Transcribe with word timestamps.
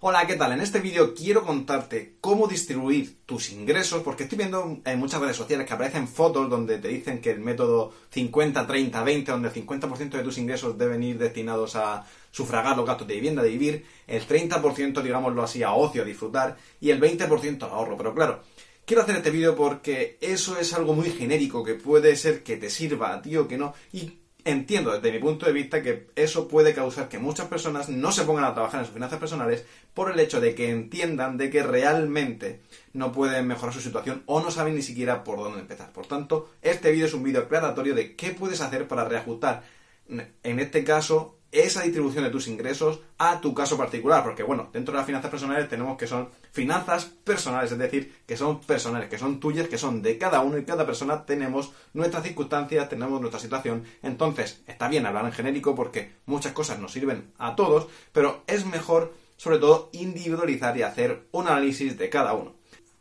Hola, 0.00 0.28
¿qué 0.28 0.36
tal? 0.36 0.52
En 0.52 0.60
este 0.60 0.78
vídeo 0.78 1.12
quiero 1.12 1.44
contarte 1.44 2.18
cómo 2.20 2.46
distribuir 2.46 3.18
tus 3.26 3.50
ingresos, 3.50 4.00
porque 4.04 4.22
estoy 4.22 4.38
viendo 4.38 4.78
en 4.84 4.98
muchas 5.00 5.20
redes 5.20 5.34
sociales 5.34 5.66
que 5.66 5.74
aparecen 5.74 6.06
fotos 6.06 6.48
donde 6.48 6.78
te 6.78 6.86
dicen 6.86 7.20
que 7.20 7.32
el 7.32 7.40
método 7.40 7.92
50-30-20, 8.14 9.24
donde 9.24 9.48
el 9.48 9.54
50% 9.54 10.10
de 10.10 10.22
tus 10.22 10.38
ingresos 10.38 10.78
deben 10.78 11.02
ir 11.02 11.18
destinados 11.18 11.74
a 11.74 12.06
sufragar 12.30 12.76
los 12.76 12.86
gastos 12.86 13.08
de 13.08 13.14
vivienda, 13.14 13.42
de 13.42 13.48
vivir, 13.48 13.86
el 14.06 14.24
30%, 14.24 15.02
digámoslo 15.02 15.42
así, 15.42 15.64
a 15.64 15.72
ocio, 15.72 16.02
a 16.02 16.04
disfrutar, 16.04 16.56
y 16.80 16.90
el 16.90 17.00
20% 17.00 17.62
a 17.64 17.66
ahorro. 17.66 17.96
Pero 17.96 18.14
claro, 18.14 18.42
quiero 18.84 19.02
hacer 19.02 19.16
este 19.16 19.32
vídeo 19.32 19.56
porque 19.56 20.16
eso 20.20 20.60
es 20.60 20.72
algo 20.74 20.94
muy 20.94 21.10
genérico 21.10 21.64
que 21.64 21.74
puede 21.74 22.14
ser 22.14 22.44
que 22.44 22.56
te 22.56 22.70
sirva 22.70 23.14
a 23.14 23.20
ti 23.20 23.36
o 23.36 23.48
que 23.48 23.58
no, 23.58 23.74
y 23.92 24.12
entiendo 24.48 24.92
desde 24.92 25.12
mi 25.12 25.18
punto 25.18 25.44
de 25.44 25.52
vista 25.52 25.82
que 25.82 26.08
eso 26.16 26.48
puede 26.48 26.74
causar 26.74 27.08
que 27.08 27.18
muchas 27.18 27.48
personas 27.48 27.90
no 27.90 28.12
se 28.12 28.24
pongan 28.24 28.44
a 28.44 28.54
trabajar 28.54 28.80
en 28.80 28.86
sus 28.86 28.94
finanzas 28.94 29.18
personales 29.18 29.64
por 29.92 30.10
el 30.10 30.18
hecho 30.18 30.40
de 30.40 30.54
que 30.54 30.70
entiendan 30.70 31.36
de 31.36 31.50
que 31.50 31.62
realmente 31.62 32.60
no 32.94 33.12
pueden 33.12 33.46
mejorar 33.46 33.74
su 33.74 33.80
situación 33.80 34.22
o 34.26 34.40
no 34.40 34.50
saben 34.50 34.74
ni 34.74 34.82
siquiera 34.82 35.22
por 35.22 35.38
dónde 35.38 35.60
empezar. 35.60 35.92
Por 35.92 36.06
tanto, 36.06 36.48
este 36.62 36.90
vídeo 36.90 37.06
es 37.06 37.14
un 37.14 37.22
vídeo 37.22 37.42
aclaratorio 37.42 37.94
de 37.94 38.16
qué 38.16 38.30
puedes 38.30 38.62
hacer 38.62 38.88
para 38.88 39.04
reajustar, 39.04 39.64
en 40.08 40.60
este 40.60 40.84
caso, 40.84 41.38
esa 41.50 41.82
distribución 41.82 42.24
de 42.24 42.30
tus 42.30 42.46
ingresos 42.46 43.00
a 43.16 43.40
tu 43.40 43.54
caso 43.54 43.78
particular, 43.78 44.22
porque 44.22 44.42
bueno, 44.42 44.68
dentro 44.72 44.92
de 44.92 44.98
las 44.98 45.06
finanzas 45.06 45.30
personales 45.30 45.68
tenemos 45.68 45.96
que 45.96 46.06
son 46.06 46.28
finanzas 46.52 47.06
personales, 47.06 47.72
es 47.72 47.78
decir, 47.78 48.14
que 48.26 48.36
son 48.36 48.60
personales, 48.60 49.08
que 49.08 49.18
son 49.18 49.40
tuyas, 49.40 49.68
que 49.68 49.78
son 49.78 50.02
de 50.02 50.18
cada 50.18 50.40
uno 50.40 50.58
y 50.58 50.64
cada 50.64 50.84
persona 50.84 51.24
tenemos 51.24 51.72
nuestras 51.94 52.24
circunstancias, 52.24 52.88
tenemos 52.88 53.20
nuestra 53.20 53.40
situación, 53.40 53.84
entonces 54.02 54.62
está 54.66 54.88
bien 54.88 55.06
hablar 55.06 55.24
en 55.24 55.32
genérico 55.32 55.74
porque 55.74 56.12
muchas 56.26 56.52
cosas 56.52 56.78
nos 56.78 56.92
sirven 56.92 57.32
a 57.38 57.56
todos, 57.56 57.88
pero 58.12 58.42
es 58.46 58.66
mejor 58.66 59.14
sobre 59.38 59.58
todo 59.58 59.88
individualizar 59.92 60.76
y 60.76 60.82
hacer 60.82 61.28
un 61.30 61.48
análisis 61.48 61.96
de 61.96 62.10
cada 62.10 62.34
uno. 62.34 62.56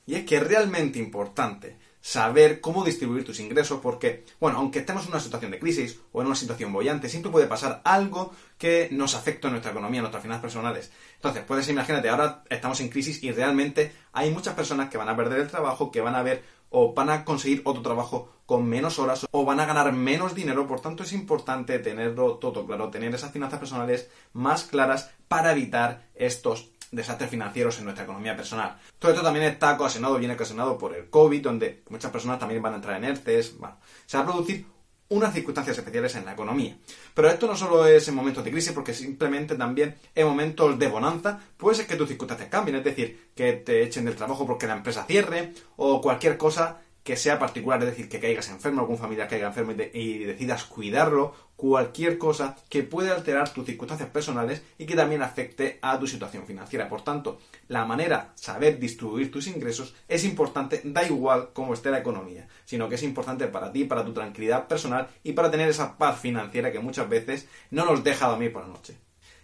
Y 0.06 0.16
es 0.16 0.26
que 0.26 0.38
es 0.38 0.48
realmente 0.48 1.00
importante 1.00 1.76
saber 2.08 2.62
cómo 2.62 2.86
distribuir 2.86 3.26
tus 3.26 3.42
ingresos, 3.42 3.82
porque, 3.82 4.24
bueno, 4.40 4.60
aunque 4.60 4.80
estemos 4.80 5.04
en 5.04 5.12
una 5.12 5.20
situación 5.20 5.52
de 5.52 5.60
crisis 5.60 6.00
o 6.14 6.22
en 6.22 6.28
una 6.28 6.38
situación 6.38 6.72
bollante, 6.72 7.10
siempre 7.10 7.34
puede 7.34 7.48
pasar 7.48 7.82
algo 7.84 8.34
que 8.58 8.88
nos 8.94 9.14
afecte 9.14 9.48
a 9.48 9.50
nuestra 9.50 9.72
economía, 9.72 10.00
a 10.00 10.04
nuestras 10.04 10.24
finanzas 10.24 10.44
personales. 10.44 10.90
Entonces, 11.16 11.44
puedes 11.46 11.68
imagínate, 11.68 12.08
ahora 12.08 12.46
estamos 12.50 12.80
en 12.80 12.88
crisis 12.88 13.22
y 13.24 13.34
realmente 13.34 13.92
hay 14.14 14.32
muchas 14.32 14.56
personas 14.56 14.90
que 14.90 14.98
van 14.98 15.10
a 15.10 15.18
perder 15.18 15.42
el 15.42 15.50
trabajo, 15.50 15.92
que 15.92 16.00
van 16.00 16.16
a 16.16 16.24
ver 16.24 16.46
o 16.70 16.94
van 16.94 17.10
a 17.10 17.26
conseguir 17.26 17.62
otro 17.66 17.82
trabajo 17.82 18.32
con 18.46 18.66
menos 18.66 19.00
horas 19.00 19.26
o 19.32 19.44
van 19.44 19.60
a 19.60 19.66
ganar 19.66 19.92
menos 19.92 20.34
dinero, 20.34 20.66
por 20.66 20.80
tanto 20.80 21.04
es 21.04 21.12
importante 21.12 21.78
tenerlo 21.80 22.36
todo 22.36 22.66
claro, 22.66 22.90
tener 22.90 23.14
esas 23.14 23.34
finanzas 23.34 23.60
personales 23.60 24.10
más 24.32 24.64
claras 24.64 25.12
para 25.28 25.52
evitar 25.52 26.08
estos 26.16 26.70
desastres 26.92 27.30
financieros 27.30 27.78
en 27.78 27.86
nuestra 27.86 28.04
economía 28.04 28.36
personal. 28.36 28.78
Todo 29.00 29.12
esto 29.12 29.24
también 29.24 29.46
está 29.46 29.74
ocasionado, 29.74 30.18
viene 30.18 30.34
ocasionado 30.34 30.78
por 30.78 30.96
el 30.96 31.10
COVID, 31.10 31.42
donde 31.42 31.84
muchas 31.90 32.12
personas 32.12 32.40
también 32.40 32.62
van 32.62 32.74
a 32.74 32.78
entrar 32.78 32.98
en 32.98 33.06
ERTES. 33.06 33.58
Bueno, 33.58 33.78
se 34.06 34.18
va 34.18 34.24
a 34.24 34.26
producir 34.26 34.66
unas 35.10 35.34
circunstancias 35.34 35.78
especiales 35.78 36.16
en 36.16 36.26
la 36.26 36.34
economía. 36.34 36.78
Pero 37.14 37.30
esto 37.30 37.48
no 37.48 37.56
solo 37.56 37.86
es 37.88 38.08
en 38.08 38.16
momentos 38.16 38.44
de 38.44 38.52
crisis, 38.52 38.73
porque 38.73 38.94
simplemente 38.94 39.56
también 39.56 39.95
en 40.14 40.28
momentos 40.28 40.78
de 40.78 40.88
bonanza 40.88 41.39
puede 41.56 41.78
ser 41.78 41.88
que 41.88 41.95
tus 41.95 42.10
circunstancias 42.10 42.50
cambien, 42.50 42.78
es 42.78 42.84
decir, 42.84 43.30
que 43.36 43.54
te 43.54 43.84
echen 43.84 44.06
del 44.06 44.16
trabajo 44.16 44.45
porque 44.45 44.67
la 44.67 44.76
empresa 44.76 45.06
cierre 45.06 45.54
o 45.78 46.02
cualquier 46.02 46.38
cosa 46.38 46.82
que 47.08 47.16
sea 47.16 47.40
particular, 47.40 47.82
es 47.82 47.92
decir, 47.92 48.10
que 48.10 48.20
caigas 48.20 48.50
enfermo, 48.50 48.82
algún 48.82 48.98
familiar 48.98 49.30
caiga 49.30 49.48
enfermo 49.48 49.72
y, 49.72 50.26
decidas 50.26 50.66
cuidarlo, 50.66 51.34
cualquier 51.56 52.18
cosa 52.18 52.58
que 52.68 52.84
pueda 52.84 53.16
alterar 53.16 53.54
tus 53.54 53.66
circunstancias 53.66 54.10
personales 54.10 54.62
y 54.78 54.86
que 54.86 54.98
también 54.98 55.22
afecte 55.22 55.80
a 55.82 55.98
tu 55.98 56.06
situación 56.06 56.46
financiera. 56.46 56.90
Por 56.90 57.04
tanto, 57.04 57.40
la 57.70 57.86
manera, 57.86 58.34
saber 58.36 58.78
distribuir 58.78 59.32
tus 59.32 59.48
ingresos 59.48 59.96
es 60.10 60.26
importante, 60.26 60.82
da 60.84 61.06
igual 61.06 61.52
cómo 61.54 61.73
esté 61.73 61.92
la 61.92 62.00
economía, 62.00 62.50
sino 62.66 62.90
que 62.90 62.96
es 62.96 63.04
importante 63.04 63.48
para 63.48 63.72
ti, 63.72 63.86
para 63.86 64.04
tu 64.04 64.12
tranquilidad 64.12 64.67
personal 64.67 65.08
y 65.23 65.32
para 65.32 65.50
tener 65.50 65.70
esa 65.70 65.98
paz 65.98 66.20
financiera 66.20 66.73
que 66.73 66.80
muchas 66.80 67.08
veces 67.08 67.48
no 67.72 67.86
nos 67.86 68.04
deja 68.04 68.28
dormir 68.28 68.52
por 68.52 68.64
la 68.64 68.67
noche. 68.67 68.98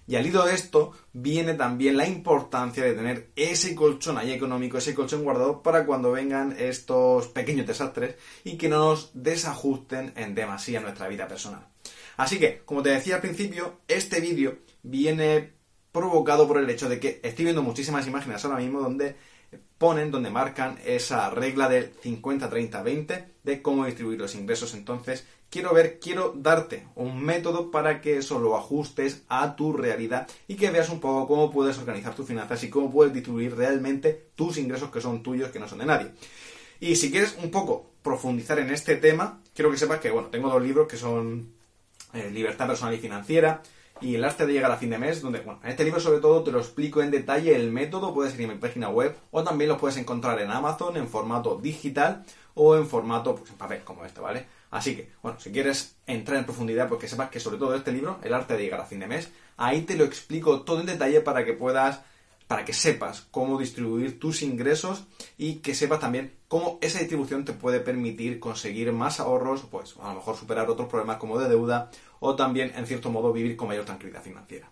Y 0.06 0.16
al 0.16 0.25
hilo 0.25 0.46
de 0.46 0.53
esto 0.53 0.91
viene 1.14 1.53
también 1.53 1.96
la 1.97 2.08
importancia 2.08 2.84
de 2.84 2.94
tener 2.94 3.31
ese 3.36 3.74
colchón 3.74 4.18
ahí 4.18 4.31
económico, 4.31 4.78
ese 4.78 4.94
colchón 4.94 5.24
guardado 5.24 5.64
para 5.64 5.86
cuando 5.86 6.12
vengan 6.12 6.56
estos 6.58 7.28
pequeños 7.30 7.68
desastres 7.68 8.16
y 8.44 8.58
que 8.58 8.69
no 8.69 8.90
nos 8.90 9.12
desajusten 9.14 10.14
en 10.16 10.36
demasía 10.36 10.81
nuestra 10.81 11.08
vida 11.08 11.28
personal. 11.28 11.68
Así 12.18 12.38
que, 12.38 12.62
como 12.66 12.84
te 12.84 12.90
decía 12.90 13.16
al 13.16 13.22
principio, 13.22 13.80
este 13.88 14.19
vídeo 14.19 14.59
viene 14.84 15.53
provocado 15.91 16.47
por 16.47 16.58
el 16.58 16.70
hecho 16.70 16.90
de 16.90 17.00
que 17.00 17.22
estoy 17.24 17.46
viendo 17.46 17.64
muchísimas 17.64 18.08
imágenes 18.08 18.44
ahora 18.44 18.58
mismo 18.58 18.81
donde 18.81 19.16
ponen, 19.78 20.12
donde 20.12 20.30
marcan 20.30 20.80
esa 20.85 21.30
regla 21.30 21.70
del 21.70 21.94
50-30-20 22.02 23.25
de 23.44 23.62
cómo 23.62 23.85
distribuir 23.85 24.20
los 24.20 24.35
ingresos. 24.35 24.74
Entonces, 24.74 25.25
quiero 25.53 25.72
ver, 25.72 26.00
quiero 26.00 26.34
darte 26.36 26.88
un 26.96 27.24
método 27.24 27.69
para 27.69 28.02
que 28.02 28.18
eso 28.18 28.40
lo 28.40 28.58
ajustes 28.58 29.22
a 29.30 29.56
tu 29.56 29.72
realidad 29.72 30.28
y 30.47 30.56
que 30.56 30.72
veas 30.72 30.90
un 30.90 31.00
poco 31.00 31.28
cómo 31.28 31.52
puedes 31.52 31.78
organizar 31.78 32.16
tus 32.16 32.25
finanzas 32.25 32.64
y 32.64 32.72
cómo 32.72 32.91
puedes 32.91 33.14
distribuir 33.14 33.56
realmente 33.56 34.30
tus 34.34 34.58
ingresos 34.58 34.90
que 34.90 35.00
son 35.00 35.22
tuyos, 35.22 35.52
que 35.52 35.59
no 35.59 35.68
son 35.68 35.78
de 35.78 35.86
nadie. 35.86 36.09
Y 36.80 36.96
si 36.96 37.12
quieres 37.12 37.38
un 37.40 37.52
poco 37.52 37.91
profundizar 38.02 38.58
en 38.58 38.72
este 38.72 38.96
tema, 38.96 39.41
quiero 39.53 39.69
que 39.69 39.78
sepas 39.78 40.00
que, 40.00 40.09
bueno, 40.09 40.30
tengo 40.30 40.50
dos 40.50 40.64
libros 40.64 40.88
que 40.88 40.97
son 40.97 41.53
eh, 42.14 42.31
Libertad 42.34 42.66
Personal 42.66 42.96
y 42.96 42.97
Financiera, 42.97 43.62
y 44.02 44.16
el 44.16 44.24
arte 44.24 44.47
de 44.47 44.53
llegar 44.53 44.72
a 44.72 44.78
fin 44.78 44.90
de 44.90 44.97
mes, 44.97 45.22
donde, 45.22 45.41
bueno, 45.41 45.59
en 45.64 45.70
este 45.70 45.84
libro 45.84 46.00
sobre 46.00 46.20
todo 46.20 46.44
te 46.44 46.52
lo 46.52 46.59
explico 46.59 47.03
en 47.03 47.12
detalle 47.12 47.56
el 47.56 47.72
método, 47.72 48.12
puedes 48.12 48.34
ir 48.34 48.41
en 48.41 48.50
mi 48.50 48.56
página 48.56 48.90
web 48.90 49.16
o 49.30 49.44
también 49.44 49.70
lo 49.70 49.78
puedes 49.78 49.97
encontrar 49.97 50.41
en 50.41 50.50
Amazon 50.50 50.97
en 50.97 51.08
formato 51.08 51.59
digital 51.62 52.25
o 52.56 52.75
en 52.75 52.88
formato, 52.88 53.35
pues 53.35 53.52
en 53.52 53.58
papel, 53.58 53.84
como 53.84 54.03
este, 54.03 54.20
¿vale? 54.20 54.47
Así 54.73 54.95
que, 54.95 55.11
bueno, 55.22 55.39
si 55.39 55.51
quieres 55.51 55.97
entrar 56.07 56.39
en 56.39 56.45
profundidad, 56.45 56.89
pues 56.89 57.00
que 57.00 57.07
sepas 57.07 57.29
que 57.29 57.39
sobre 57.39 57.57
todo 57.57 57.75
este 57.75 57.91
libro, 57.91 58.17
El 58.23 58.34
arte 58.34 58.57
de 58.57 58.63
llegar 58.63 58.81
a 58.81 58.85
fin 58.85 59.00
de 59.00 59.06
mes, 59.06 59.29
ahí 59.56 59.84
te 59.84 59.95
lo 59.95 60.03
explico 60.03 60.63
todo 60.63 60.79
en 60.79 60.88
detalle 60.88 61.22
para 61.22 61.45
que 61.45 61.53
puedas 61.53 62.01
para 62.47 62.66
que 62.66 62.73
sepas 62.73 63.22
cómo 63.29 63.59
distribuir 63.59 64.19
tus 64.19 64.41
ingresos 64.41 65.06
y 65.38 65.57
que 65.57 65.75
sepas 65.75 66.00
también 66.00 66.34
cómo 66.47 66.79
esa 66.81 66.97
distribución 66.97 67.45
te 67.45 67.53
puede 67.53 67.81
permitir 67.81 68.39
conseguir 68.39 68.91
más 68.91 69.19
ahorros, 69.19 69.61
pues 69.69 69.95
a 70.01 70.09
lo 70.09 70.16
mejor 70.16 70.35
superar 70.35 70.67
otros 70.67 70.90
problemas 70.90 71.17
como 71.17 71.40
de 71.40 71.50
deuda 71.50 71.91
o 72.19 72.35
también, 72.35 72.73
en 72.75 72.88
cierto 72.88 73.11
modo, 73.11 73.31
vivir 73.31 73.55
con 73.55 73.67
mayor 73.67 73.85
tranquilidad 73.85 74.23
financiera. 74.23 74.72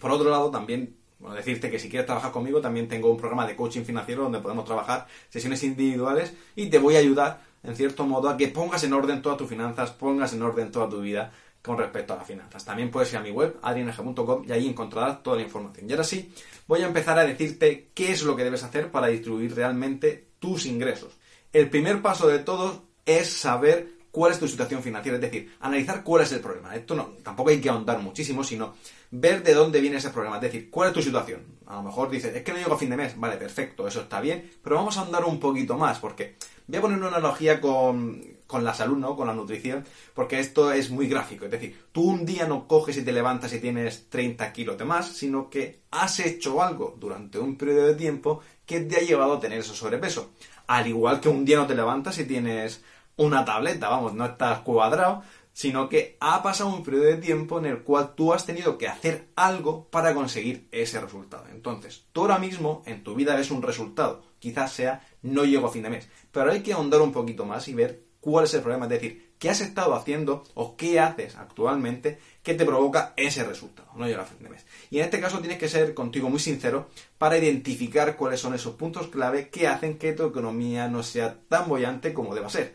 Por 0.00 0.10
otro 0.10 0.28
lado, 0.28 0.50
también 0.50 0.98
bueno, 1.24 1.38
decirte 1.38 1.70
que 1.70 1.78
si 1.78 1.88
quieres 1.88 2.04
trabajar 2.04 2.32
conmigo, 2.32 2.60
también 2.60 2.86
tengo 2.86 3.10
un 3.10 3.16
programa 3.16 3.46
de 3.46 3.56
coaching 3.56 3.82
financiero 3.82 4.24
donde 4.24 4.40
podemos 4.40 4.66
trabajar 4.66 5.06
sesiones 5.30 5.62
individuales 5.62 6.34
y 6.54 6.66
te 6.66 6.78
voy 6.78 6.96
a 6.96 6.98
ayudar, 6.98 7.40
en 7.62 7.74
cierto 7.74 8.04
modo, 8.04 8.28
a 8.28 8.36
que 8.36 8.48
pongas 8.48 8.84
en 8.84 8.92
orden 8.92 9.22
todas 9.22 9.38
tus 9.38 9.48
finanzas, 9.48 9.90
pongas 9.92 10.34
en 10.34 10.42
orden 10.42 10.70
toda 10.70 10.86
tu 10.86 11.00
vida 11.00 11.32
con 11.62 11.78
respecto 11.78 12.12
a 12.12 12.16
las 12.18 12.26
finanzas. 12.26 12.62
También 12.66 12.90
puedes 12.90 13.10
ir 13.10 13.16
a 13.16 13.22
mi 13.22 13.30
web, 13.30 13.56
adrianeje.com, 13.62 14.44
y 14.46 14.52
ahí 14.52 14.68
encontrarás 14.68 15.22
toda 15.22 15.36
la 15.36 15.44
información. 15.44 15.88
Y 15.88 15.92
ahora 15.92 16.04
sí, 16.04 16.30
voy 16.66 16.82
a 16.82 16.86
empezar 16.88 17.18
a 17.18 17.24
decirte 17.24 17.88
qué 17.94 18.12
es 18.12 18.22
lo 18.22 18.36
que 18.36 18.44
debes 18.44 18.62
hacer 18.62 18.90
para 18.90 19.06
distribuir 19.06 19.54
realmente 19.54 20.28
tus 20.38 20.66
ingresos. 20.66 21.16
El 21.54 21.70
primer 21.70 22.02
paso 22.02 22.28
de 22.28 22.40
todo 22.40 22.84
es 23.06 23.32
saber 23.32 23.93
cuál 24.14 24.30
es 24.30 24.38
tu 24.38 24.46
situación 24.46 24.80
financiera, 24.80 25.16
es 25.16 25.22
decir, 25.22 25.56
analizar 25.58 26.04
cuál 26.04 26.22
es 26.22 26.30
el 26.30 26.38
problema. 26.38 26.76
Esto 26.76 26.94
no, 26.94 27.14
tampoco 27.24 27.50
hay 27.50 27.60
que 27.60 27.68
ahondar 27.68 27.98
muchísimo, 27.98 28.44
sino 28.44 28.74
ver 29.10 29.42
de 29.42 29.54
dónde 29.54 29.80
viene 29.80 29.96
ese 29.96 30.10
problema, 30.10 30.36
es 30.36 30.42
decir, 30.42 30.70
cuál 30.70 30.90
es 30.90 30.94
tu 30.94 31.02
situación. 31.02 31.40
A 31.66 31.74
lo 31.74 31.82
mejor 31.82 32.10
dices, 32.10 32.32
es 32.32 32.44
que 32.44 32.52
no 32.52 32.58
llego 32.58 32.74
a 32.74 32.78
fin 32.78 32.90
de 32.90 32.96
mes, 32.96 33.18
vale, 33.18 33.36
perfecto, 33.38 33.88
eso 33.88 34.02
está 34.02 34.20
bien, 34.20 34.52
pero 34.62 34.76
vamos 34.76 34.96
a 34.96 35.00
ahondar 35.00 35.24
un 35.24 35.40
poquito 35.40 35.76
más, 35.76 35.98
porque 35.98 36.36
voy 36.68 36.78
a 36.78 36.80
poner 36.80 36.98
una 36.98 37.08
analogía 37.08 37.60
con, 37.60 38.22
con 38.46 38.62
la 38.62 38.72
salud, 38.72 38.98
¿no? 38.98 39.16
Con 39.16 39.26
la 39.26 39.34
nutrición, 39.34 39.84
porque 40.14 40.38
esto 40.38 40.70
es 40.70 40.90
muy 40.90 41.08
gráfico. 41.08 41.46
Es 41.46 41.50
decir, 41.50 41.76
tú 41.90 42.02
un 42.02 42.24
día 42.24 42.46
no 42.46 42.68
coges 42.68 42.96
y 42.96 43.02
te 43.02 43.10
levantas 43.10 43.52
y 43.52 43.58
tienes 43.58 44.08
30 44.10 44.52
kilos 44.52 44.78
de 44.78 44.84
más, 44.84 45.08
sino 45.08 45.50
que 45.50 45.80
has 45.90 46.20
hecho 46.20 46.62
algo 46.62 46.94
durante 47.00 47.40
un 47.40 47.56
periodo 47.56 47.88
de 47.88 47.94
tiempo 47.96 48.42
que 48.64 48.78
te 48.82 48.96
ha 48.96 49.00
llevado 49.00 49.32
a 49.32 49.40
tener 49.40 49.58
ese 49.58 49.74
sobrepeso. 49.74 50.30
Al 50.68 50.86
igual 50.86 51.20
que 51.20 51.28
un 51.28 51.44
día 51.44 51.56
no 51.56 51.66
te 51.66 51.74
levantas 51.74 52.16
y 52.18 52.24
tienes 52.26 52.82
una 53.16 53.44
tableta, 53.44 53.88
vamos, 53.88 54.14
no 54.14 54.24
estás 54.24 54.60
cuadrado, 54.60 55.22
sino 55.52 55.88
que 55.88 56.16
ha 56.20 56.42
pasado 56.42 56.70
un 56.70 56.82
periodo 56.82 57.04
de 57.04 57.16
tiempo 57.16 57.58
en 57.58 57.66
el 57.66 57.82
cual 57.82 58.14
tú 58.14 58.32
has 58.34 58.44
tenido 58.44 58.76
que 58.76 58.88
hacer 58.88 59.28
algo 59.36 59.88
para 59.88 60.12
conseguir 60.12 60.68
ese 60.72 61.00
resultado. 61.00 61.44
Entonces, 61.52 62.04
tú 62.12 62.22
ahora 62.22 62.38
mismo 62.38 62.82
en 62.86 63.04
tu 63.04 63.14
vida 63.14 63.36
ves 63.36 63.52
un 63.52 63.62
resultado, 63.62 64.22
quizás 64.40 64.72
sea 64.72 65.06
no 65.22 65.44
llego 65.44 65.68
a 65.68 65.70
fin 65.70 65.84
de 65.84 65.90
mes, 65.90 66.08
pero 66.32 66.50
hay 66.50 66.62
que 66.62 66.72
ahondar 66.72 67.00
un 67.00 67.12
poquito 67.12 67.46
más 67.46 67.68
y 67.68 67.74
ver 67.74 68.02
cuál 68.20 68.46
es 68.46 68.54
el 68.54 68.62
problema, 68.62 68.86
es 68.86 68.90
decir, 68.90 69.34
qué 69.38 69.50
has 69.50 69.60
estado 69.60 69.94
haciendo 69.94 70.42
o 70.54 70.76
qué 70.76 70.98
haces 70.98 71.36
actualmente 71.36 72.18
que 72.42 72.54
te 72.54 72.64
provoca 72.64 73.12
ese 73.16 73.44
resultado, 73.44 73.90
no 73.94 74.06
llega 74.06 74.22
a 74.22 74.26
fin 74.26 74.42
de 74.42 74.48
mes. 74.48 74.66
Y 74.90 74.98
en 74.98 75.04
este 75.04 75.20
caso 75.20 75.38
tienes 75.38 75.58
que 75.58 75.68
ser 75.68 75.94
contigo 75.94 76.30
muy 76.30 76.40
sincero 76.40 76.88
para 77.16 77.38
identificar 77.38 78.16
cuáles 78.16 78.40
son 78.40 78.54
esos 78.54 78.74
puntos 78.74 79.08
clave 79.08 79.50
que 79.50 79.68
hacen 79.68 79.98
que 79.98 80.14
tu 80.14 80.24
economía 80.24 80.88
no 80.88 81.02
sea 81.02 81.36
tan 81.48 81.68
bollante 81.68 82.12
como 82.12 82.34
deba 82.34 82.48
ser. 82.48 82.74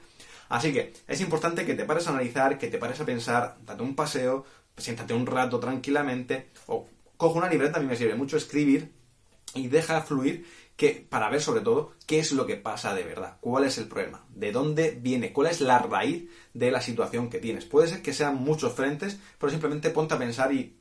Así 0.49 0.73
que 0.73 0.93
es 1.07 1.21
importante 1.21 1.65
que 1.65 1.75
te 1.75 1.85
pares 1.85 2.07
a 2.07 2.09
analizar, 2.09 2.57
que 2.57 2.67
te 2.67 2.79
pares 2.79 2.99
a 2.99 3.05
pensar, 3.05 3.57
date 3.65 3.83
un 3.83 3.95
paseo, 3.95 4.45
siéntate 4.77 5.13
un 5.13 5.25
rato 5.25 5.59
tranquilamente, 5.59 6.49
o 6.65 6.87
coge 7.17 7.37
una 7.37 7.49
libreta, 7.49 7.77
a 7.77 7.81
mí 7.81 7.87
me 7.87 7.95
sirve 7.95 8.15
mucho 8.15 8.35
escribir 8.35 8.91
y 9.53 9.67
deja 9.67 10.01
fluir 10.01 10.45
que, 10.75 11.05
para 11.07 11.29
ver 11.29 11.41
sobre 11.41 11.61
todo 11.61 11.91
qué 12.07 12.19
es 12.19 12.31
lo 12.31 12.47
que 12.47 12.55
pasa 12.55 12.95
de 12.95 13.03
verdad, 13.03 13.37
cuál 13.41 13.65
es 13.65 13.77
el 13.77 13.87
problema, 13.87 14.25
de 14.33 14.51
dónde 14.51 14.97
viene, 14.99 15.33
cuál 15.33 15.47
es 15.47 15.61
la 15.61 15.79
raíz 15.79 16.29
de 16.53 16.71
la 16.71 16.81
situación 16.81 17.29
que 17.29 17.39
tienes. 17.39 17.65
Puede 17.65 17.87
ser 17.87 18.01
que 18.01 18.13
sean 18.13 18.37
muchos 18.37 18.73
frentes, 18.73 19.19
pero 19.37 19.51
simplemente 19.51 19.89
ponte 19.91 20.15
a 20.15 20.19
pensar 20.19 20.53
y, 20.53 20.77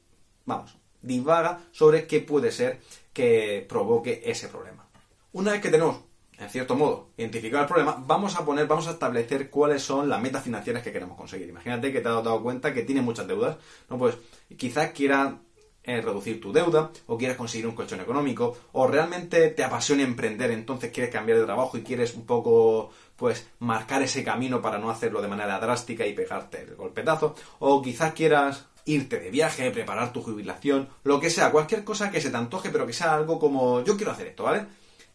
vamos, 0.47 0.77
divaga 1.03 1.61
sobre 1.73 2.07
qué 2.07 2.21
puede 2.21 2.53
ser 2.53 2.81
que 3.13 3.67
provoque 3.69 4.23
ese 4.25 4.49
problema. 4.49 4.89
Una 5.33 5.53
vez 5.53 5.61
que 5.61 5.71
tenemos 5.71 6.08
en 6.39 6.49
cierto 6.49 6.77
modo, 6.77 7.11
identificar 7.17 7.63
el 7.63 7.67
problema, 7.67 8.03
vamos 8.07 8.37
a 8.37 8.45
poner, 8.45 8.67
vamos 8.67 8.87
a 8.87 8.93
establecer 8.93 9.51
cuáles 9.51 9.83
son 9.83 10.09
las 10.09 10.21
metas 10.21 10.45
financieras 10.45 10.83
que 10.83 10.93
queremos 10.93 11.17
conseguir. 11.17 11.49
Imagínate 11.49 11.93
que 11.93 12.01
te 12.01 12.09
has 12.09 12.15
dado 12.15 12.43
cuenta 12.43 12.73
que 12.73 12.83
tienes 12.83 13.03
muchas 13.03 13.27
deudas, 13.27 13.57
¿no? 13.91 13.99
Pues 13.99 14.17
quizás 14.57 14.93
quieras 14.93 15.35
eh, 15.83 16.01
reducir 16.01 16.41
tu 16.41 16.53
deuda, 16.53 16.91
o 17.07 17.17
quieras 17.17 17.37
conseguir 17.37 17.67
un 17.67 17.75
colchón 17.75 18.01
económico, 18.01 18.57
o 18.73 18.87
realmente 18.87 19.49
te 19.49 19.65
apasiona 19.65 20.03
emprender, 20.03 20.51
entonces 20.51 20.93
quieres 20.93 21.13
cambiar 21.13 21.39
de 21.39 21.45
trabajo 21.45 21.77
y 21.77 21.83
quieres 21.83 22.15
un 22.15 22.27
poco, 22.27 22.91
pues, 23.17 23.49
marcar 23.59 24.03
ese 24.03 24.23
camino 24.23 24.63
para 24.63 24.79
no 24.79 24.91
hacerlo 24.91 25.21
de 25.23 25.29
manera 25.29 25.59
drástica 25.59 26.07
y 26.07 26.13
pegarte 26.13 26.63
el 26.63 26.77
golpetazo, 26.77 27.35
o 27.59 27.83
quizás 27.83 28.13
quieras 28.13 28.67
irte 28.85 29.19
de 29.19 29.31
viaje, 29.31 29.71
preparar 29.71 30.13
tu 30.13 30.23
jubilación, 30.23 30.89
lo 31.05 31.19
que 31.19 31.31
sea, 31.31 31.51
cualquier 31.51 31.85
cosa 31.85 32.11
que 32.11 32.21
se 32.21 32.31
te 32.31 32.37
antoje, 32.37 32.71
pero 32.71 32.87
que 32.87 32.93
sea 32.93 33.15
algo 33.15 33.39
como 33.39 33.83
yo 33.83 33.97
quiero 33.97 34.13
hacer 34.13 34.29
esto, 34.29 34.45
¿vale? 34.45 34.67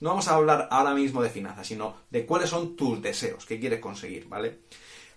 No 0.03 0.09
vamos 0.09 0.27
a 0.27 0.35
hablar 0.35 0.67
ahora 0.69 0.93
mismo 0.93 1.23
de 1.23 1.29
finanzas, 1.29 1.65
sino 1.65 1.95
de 2.09 2.25
cuáles 2.25 2.49
son 2.49 2.75
tus 2.75 3.01
deseos, 3.01 3.45
qué 3.45 3.57
quieres 3.57 3.79
conseguir, 3.79 4.27
¿vale? 4.27 4.59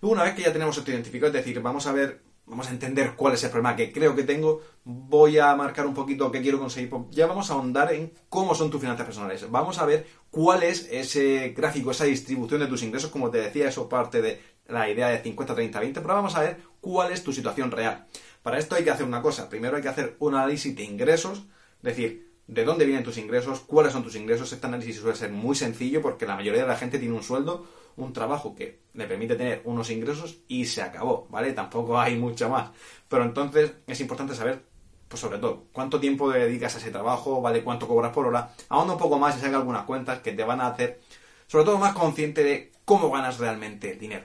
Una 0.00 0.22
vez 0.22 0.36
que 0.36 0.42
ya 0.42 0.52
tenemos 0.52 0.78
esto 0.78 0.92
identificado, 0.92 1.32
es 1.32 1.44
decir, 1.44 1.60
vamos 1.60 1.88
a 1.88 1.92
ver, 1.92 2.22
vamos 2.46 2.68
a 2.68 2.70
entender 2.70 3.14
cuál 3.16 3.34
es 3.34 3.42
el 3.42 3.50
problema 3.50 3.74
que 3.74 3.90
creo 3.90 4.14
que 4.14 4.22
tengo, 4.22 4.60
voy 4.84 5.38
a 5.38 5.56
marcar 5.56 5.88
un 5.88 5.94
poquito 5.94 6.30
qué 6.30 6.40
quiero 6.40 6.60
conseguir, 6.60 6.88
pues 6.88 7.02
ya 7.10 7.26
vamos 7.26 7.50
a 7.50 7.54
ahondar 7.54 7.92
en 7.94 8.12
cómo 8.28 8.54
son 8.54 8.70
tus 8.70 8.80
finanzas 8.80 9.06
personales, 9.06 9.50
vamos 9.50 9.76
a 9.80 9.86
ver 9.86 10.06
cuál 10.30 10.62
es 10.62 10.86
ese 10.88 11.48
gráfico, 11.48 11.90
esa 11.90 12.04
distribución 12.04 12.60
de 12.60 12.68
tus 12.68 12.84
ingresos, 12.84 13.10
como 13.10 13.28
te 13.28 13.38
decía, 13.38 13.68
eso 13.68 13.88
parte 13.88 14.22
de 14.22 14.40
la 14.68 14.88
idea 14.88 15.08
de 15.08 15.18
50, 15.18 15.52
30, 15.52 15.80
20, 15.80 16.00
pero 16.00 16.14
vamos 16.14 16.36
a 16.36 16.42
ver 16.42 16.58
cuál 16.80 17.10
es 17.10 17.24
tu 17.24 17.32
situación 17.32 17.72
real. 17.72 18.06
Para 18.40 18.60
esto 18.60 18.76
hay 18.76 18.84
que 18.84 18.90
hacer 18.92 19.04
una 19.04 19.20
cosa, 19.20 19.48
primero 19.48 19.74
hay 19.74 19.82
que 19.82 19.88
hacer 19.88 20.14
un 20.20 20.36
análisis 20.36 20.76
de 20.76 20.84
ingresos, 20.84 21.38
es 21.38 21.82
decir, 21.82 22.25
de 22.46 22.64
dónde 22.64 22.84
vienen 22.84 23.04
tus 23.04 23.18
ingresos, 23.18 23.60
cuáles 23.60 23.92
son 23.92 24.02
tus 24.02 24.16
ingresos. 24.16 24.52
Este 24.52 24.66
análisis 24.66 24.96
suele 24.96 25.16
ser 25.16 25.30
muy 25.30 25.56
sencillo 25.56 26.00
porque 26.00 26.26
la 26.26 26.36
mayoría 26.36 26.62
de 26.62 26.68
la 26.68 26.76
gente 26.76 26.98
tiene 26.98 27.14
un 27.14 27.22
sueldo, 27.22 27.66
un 27.96 28.12
trabajo 28.12 28.54
que 28.54 28.80
le 28.94 29.06
permite 29.06 29.36
tener 29.36 29.62
unos 29.64 29.90
ingresos 29.90 30.38
y 30.48 30.66
se 30.66 30.82
acabó, 30.82 31.26
¿vale? 31.30 31.52
Tampoco 31.52 31.98
hay 31.98 32.16
mucho 32.16 32.48
más. 32.48 32.70
Pero 33.08 33.24
entonces 33.24 33.72
es 33.86 34.00
importante 34.00 34.34
saber, 34.34 34.62
pues 35.08 35.20
sobre 35.20 35.38
todo, 35.38 35.64
cuánto 35.72 35.98
tiempo 35.98 36.30
dedicas 36.30 36.74
a 36.74 36.78
ese 36.78 36.90
trabajo, 36.90 37.40
¿vale? 37.40 37.64
Cuánto 37.64 37.88
cobras 37.88 38.12
por 38.12 38.26
hora. 38.26 38.54
Ahonda 38.68 38.94
un 38.94 38.98
poco 38.98 39.18
más 39.18 39.36
y 39.36 39.40
saca 39.40 39.56
algunas 39.56 39.84
cuentas 39.84 40.20
que 40.20 40.32
te 40.32 40.44
van 40.44 40.60
a 40.60 40.68
hacer, 40.68 41.00
sobre 41.46 41.64
todo, 41.64 41.78
más 41.78 41.94
consciente 41.94 42.44
de 42.44 42.72
cómo 42.84 43.10
ganas 43.10 43.38
realmente 43.38 43.94
dinero. 43.94 44.24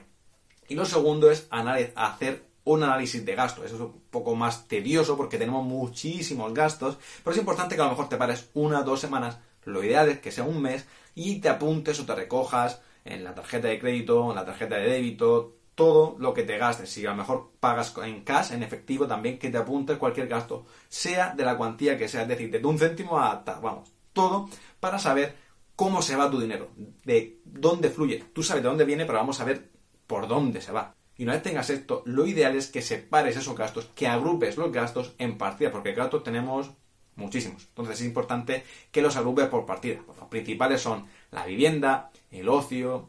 Y 0.68 0.74
lo 0.74 0.84
segundo 0.86 1.30
es 1.30 1.48
hacer 1.50 2.51
un 2.64 2.82
análisis 2.82 3.24
de 3.24 3.34
gastos. 3.34 3.66
Eso 3.66 3.74
es 3.74 3.80
un 3.80 4.02
poco 4.10 4.34
más 4.34 4.68
tedioso 4.68 5.16
porque 5.16 5.38
tenemos 5.38 5.64
muchísimos 5.64 6.52
gastos, 6.54 6.98
pero 7.22 7.32
es 7.32 7.40
importante 7.40 7.74
que 7.74 7.80
a 7.80 7.84
lo 7.84 7.90
mejor 7.90 8.08
te 8.08 8.16
pares 8.16 8.50
una 8.54 8.80
o 8.80 8.84
dos 8.84 9.00
semanas, 9.00 9.38
lo 9.64 9.82
ideal 9.82 10.08
es 10.08 10.20
que 10.20 10.32
sea 10.32 10.44
un 10.44 10.60
mes, 10.60 10.86
y 11.14 11.40
te 11.40 11.48
apuntes 11.48 12.00
o 12.00 12.06
te 12.06 12.14
recojas 12.14 12.80
en 13.04 13.24
la 13.24 13.34
tarjeta 13.34 13.68
de 13.68 13.78
crédito, 13.78 14.30
en 14.30 14.36
la 14.36 14.44
tarjeta 14.44 14.76
de 14.76 14.88
débito, 14.88 15.56
todo 15.74 16.16
lo 16.18 16.34
que 16.34 16.42
te 16.42 16.58
gastes. 16.58 16.90
Si 16.90 17.04
a 17.06 17.10
lo 17.10 17.16
mejor 17.16 17.52
pagas 17.60 17.94
en 18.02 18.22
cash, 18.24 18.52
en 18.52 18.62
efectivo 18.62 19.06
también, 19.06 19.38
que 19.38 19.50
te 19.50 19.58
apuntes 19.58 19.98
cualquier 19.98 20.28
gasto, 20.28 20.64
sea 20.88 21.34
de 21.34 21.44
la 21.44 21.56
cuantía 21.56 21.98
que 21.98 22.08
sea, 22.08 22.22
es 22.22 22.28
decir, 22.28 22.50
de 22.50 22.64
un 22.64 22.78
céntimo 22.78 23.18
a, 23.18 23.42
vamos, 23.60 23.90
todo 24.12 24.48
para 24.80 24.98
saber 24.98 25.36
cómo 25.74 26.02
se 26.02 26.16
va 26.16 26.30
tu 26.30 26.40
dinero, 26.40 26.70
de 27.04 27.40
dónde 27.44 27.90
fluye. 27.90 28.24
Tú 28.32 28.42
sabes 28.42 28.62
de 28.62 28.68
dónde 28.68 28.84
viene, 28.84 29.04
pero 29.06 29.18
vamos 29.18 29.40
a 29.40 29.44
ver 29.44 29.70
por 30.06 30.28
dónde 30.28 30.60
se 30.60 30.72
va. 30.72 30.94
Y 31.16 31.24
una 31.24 31.34
vez 31.34 31.42
tengas 31.42 31.70
esto, 31.70 32.02
lo 32.06 32.26
ideal 32.26 32.56
es 32.56 32.68
que 32.68 32.82
separes 32.82 33.36
esos 33.36 33.56
gastos, 33.56 33.90
que 33.94 34.08
agrupes 34.08 34.56
los 34.56 34.72
gastos 34.72 35.12
en 35.18 35.38
partida, 35.38 35.70
porque 35.70 35.92
gastos 35.92 36.24
tenemos 36.24 36.70
muchísimos. 37.16 37.66
Entonces 37.68 38.00
es 38.00 38.06
importante 38.06 38.64
que 38.90 39.02
los 39.02 39.16
agrupes 39.16 39.48
por 39.48 39.66
partida. 39.66 40.00
Los 40.06 40.28
principales 40.28 40.80
son 40.80 41.06
la 41.30 41.44
vivienda, 41.44 42.10
el 42.30 42.48
ocio, 42.48 43.08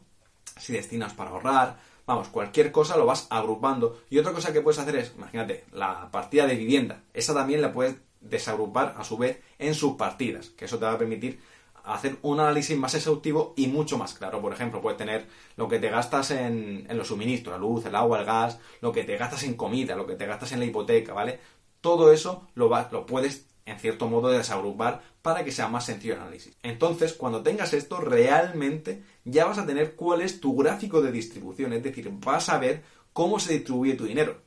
si 0.58 0.72
destinas 0.72 1.14
para 1.14 1.30
ahorrar, 1.30 1.78
vamos, 2.06 2.28
cualquier 2.28 2.70
cosa 2.70 2.96
lo 2.96 3.06
vas 3.06 3.26
agrupando. 3.30 4.02
Y 4.10 4.18
otra 4.18 4.32
cosa 4.32 4.52
que 4.52 4.60
puedes 4.60 4.78
hacer 4.78 4.96
es, 4.96 5.12
imagínate, 5.16 5.64
la 5.72 6.10
partida 6.10 6.46
de 6.46 6.56
vivienda. 6.56 7.02
Esa 7.12 7.34
también 7.34 7.62
la 7.62 7.72
puedes 7.72 7.96
desagrupar 8.20 8.94
a 8.96 9.04
su 9.04 9.18
vez 9.18 9.40
en 9.58 9.74
subpartidas, 9.74 10.50
que 10.50 10.64
eso 10.64 10.78
te 10.78 10.84
va 10.84 10.92
a 10.92 10.98
permitir 10.98 11.40
hacer 11.84 12.16
un 12.22 12.40
análisis 12.40 12.76
más 12.76 12.94
exhaustivo 12.94 13.52
y 13.56 13.66
mucho 13.66 13.98
más 13.98 14.14
claro. 14.14 14.40
Por 14.40 14.52
ejemplo, 14.52 14.80
puedes 14.80 14.98
tener 14.98 15.26
lo 15.56 15.68
que 15.68 15.78
te 15.78 15.90
gastas 15.90 16.30
en, 16.30 16.86
los 16.90 17.08
suministros, 17.08 17.54
la 17.54 17.58
luz, 17.58 17.84
el 17.86 17.94
agua, 17.94 18.20
el 18.20 18.24
gas, 18.24 18.58
lo 18.80 18.92
que 18.92 19.04
te 19.04 19.16
gastas 19.16 19.42
en 19.44 19.54
comida, 19.54 19.94
lo 19.94 20.06
que 20.06 20.16
te 20.16 20.26
gastas 20.26 20.52
en 20.52 20.60
la 20.60 20.64
hipoteca, 20.64 21.12
¿vale? 21.12 21.38
Todo 21.80 22.12
eso 22.12 22.48
lo, 22.54 22.70
lo 22.90 23.06
puedes, 23.06 23.46
en 23.66 23.78
cierto 23.78 24.08
modo, 24.08 24.30
desagrupar 24.30 25.02
para 25.20 25.44
que 25.44 25.52
sea 25.52 25.68
más 25.68 25.84
sencillo 25.84 26.14
el 26.14 26.20
análisis. 26.20 26.56
Entonces, 26.62 27.12
cuando 27.12 27.42
tengas 27.42 27.74
esto, 27.74 28.00
realmente 28.00 29.02
ya 29.24 29.44
vas 29.44 29.58
a 29.58 29.66
tener 29.66 29.94
cuál 29.94 30.22
es 30.22 30.40
tu 30.40 30.56
gráfico 30.56 31.02
de 31.02 31.12
distribución, 31.12 31.74
es 31.74 31.82
decir, 31.82 32.10
vas 32.10 32.48
a 32.48 32.58
ver 32.58 32.82
cómo 33.12 33.38
se 33.38 33.52
distribuye 33.52 33.94
tu 33.94 34.06
dinero, 34.06 34.40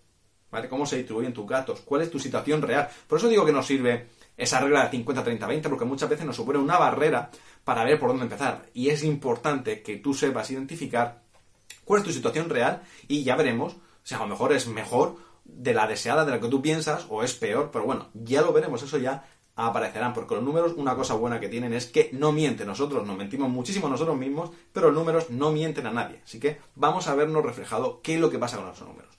¿vale? 0.49 0.67
Cómo 0.67 0.87
se 0.87 0.97
distribuyen 0.97 1.33
tus 1.33 1.47
gastos, 1.47 1.81
cuál 1.81 2.01
es 2.01 2.09
tu 2.09 2.19
situación 2.19 2.63
real. 2.63 2.89
Por 3.07 3.19
eso 3.19 3.29
digo 3.29 3.45
que 3.45 3.51
nos 3.51 3.67
sirve 3.67 4.07
esa 4.37 4.59
regla 4.59 4.87
de 4.87 5.03
50-30-20, 5.03 5.69
porque 5.69 5.85
muchas 5.85 6.09
veces 6.09 6.25
nos 6.25 6.35
supone 6.35 6.59
una 6.59 6.77
barrera 6.77 7.29
para 7.63 7.83
ver 7.83 7.99
por 7.99 8.09
dónde 8.09 8.23
empezar. 8.23 8.69
Y 8.73 8.89
es 8.89 9.03
importante 9.03 9.81
que 9.81 9.97
tú 9.97 10.13
sepas 10.13 10.49
identificar 10.51 11.23
cuál 11.83 12.01
es 12.01 12.07
tu 12.07 12.13
situación 12.13 12.49
real 12.49 12.83
y 13.07 13.23
ya 13.23 13.35
veremos 13.35 13.75
si 14.03 14.15
a 14.15 14.19
lo 14.19 14.27
mejor 14.27 14.53
es 14.53 14.67
mejor 14.67 15.17
de 15.43 15.73
la 15.73 15.87
deseada 15.87 16.23
de 16.23 16.31
la 16.31 16.39
que 16.39 16.47
tú 16.47 16.61
piensas 16.61 17.07
o 17.09 17.23
es 17.23 17.33
peor, 17.33 17.71
pero 17.71 17.85
bueno, 17.85 18.07
ya 18.13 18.41
lo 18.41 18.53
veremos, 18.53 18.83
eso 18.83 18.97
ya 18.97 19.25
aparecerán, 19.55 20.13
porque 20.13 20.35
los 20.35 20.43
números, 20.43 20.73
una 20.77 20.95
cosa 20.95 21.15
buena 21.15 21.39
que 21.39 21.49
tienen 21.49 21.73
es 21.73 21.87
que 21.87 22.11
no 22.13 22.31
mienten, 22.31 22.67
nosotros 22.67 23.05
nos 23.07 23.17
mentimos 23.17 23.49
muchísimo 23.49 23.89
nosotros 23.89 24.17
mismos, 24.17 24.51
pero 24.71 24.87
los 24.87 24.95
números 24.95 25.29
no 25.31 25.51
mienten 25.51 25.87
a 25.87 25.91
nadie, 25.91 26.21
así 26.23 26.39
que 26.39 26.59
vamos 26.75 27.07
a 27.07 27.15
vernos 27.15 27.43
reflejado 27.43 28.01
qué 28.01 28.15
es 28.15 28.21
lo 28.21 28.29
que 28.29 28.37
pasa 28.37 28.57
con 28.57 28.69
esos 28.69 28.87
números. 28.87 29.16